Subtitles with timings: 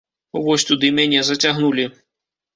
[0.45, 1.89] Вось туды мяне зацягнулі.